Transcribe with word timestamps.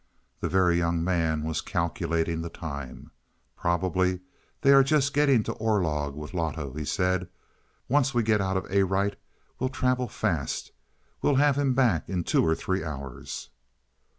The 0.39 0.49
Very 0.49 0.79
Young 0.79 1.03
Man 1.03 1.43
was 1.43 1.61
calculating 1.61 2.41
the 2.41 2.49
time. 2.49 3.11
"Probably 3.55 4.21
they 4.61 4.71
are 4.73 4.81
just 4.81 5.13
getting 5.13 5.43
to 5.43 5.53
Orlog 5.53 6.15
with 6.15 6.33
Loto," 6.33 6.73
he 6.73 6.85
said. 6.85 7.29
"Once 7.87 8.11
we 8.11 8.23
get 8.23 8.41
out 8.41 8.57
of 8.57 8.65
Arite 8.71 9.15
we'll 9.59 9.69
travel 9.69 10.07
fast; 10.07 10.71
we'll 11.21 11.35
have 11.35 11.55
him 11.55 11.75
back 11.75 12.09
in 12.09 12.23
two 12.23 12.43
or 12.43 12.55
three 12.55 12.83
hours." 12.83 13.51